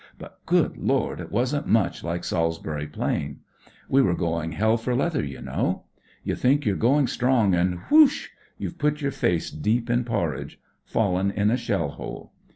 But, 0.17 0.43
good 0.47 0.77
Lord, 0.77 1.19
it 1.21 1.31
wasn't 1.31 1.67
much 1.67 2.03
like 2.03 2.23
SaUsbury 2.23 2.87
Plain. 2.87 3.41
We 3.87 4.01
were 4.01 4.15
going 4.15 4.53
hell 4.53 4.75
for 4.75 4.95
leather, 4.95 5.23
you 5.23 5.41
know. 5.43 5.83
You 6.23 6.33
think 6.33 6.65
you're 6.65 6.75
going 6.75 7.05
strong, 7.05 7.53
and— 7.53 7.81
whoosh 7.91 8.29
1 8.57 8.57
You've 8.57 8.77
put 8.79 9.01
your 9.01 9.11
face 9.11 9.51
deep 9.51 9.91
in 9.91 10.03
porridge. 10.03 10.59
Fallen 10.85 11.29
in 11.29 11.51
a 11.51 11.55
shell 11.55 11.89
hole. 11.89 12.33